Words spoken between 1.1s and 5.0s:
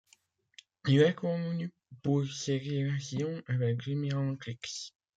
connu pour ses relations avec Jimi Hendrix.